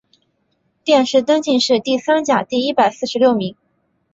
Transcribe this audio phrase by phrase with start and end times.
[0.83, 3.55] 殿试登进士第三甲第一百四十六名。